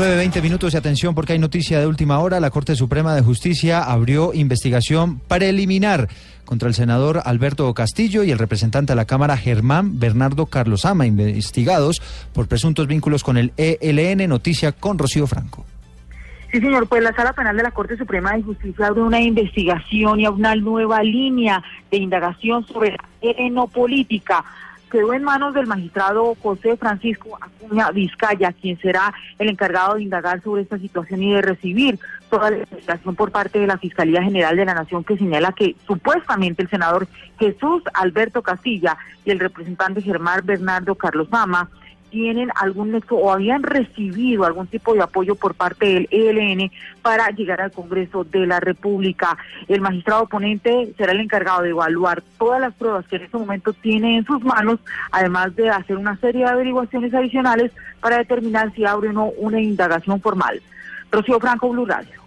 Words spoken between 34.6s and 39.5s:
la Nación que señala que supuestamente el senador Jesús Alberto Castilla y el